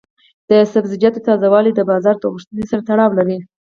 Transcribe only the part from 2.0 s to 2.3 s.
د